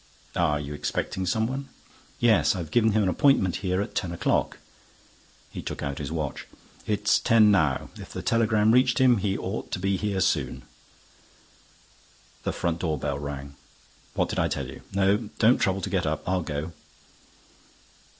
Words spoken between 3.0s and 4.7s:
an appointment here at ten o'clock."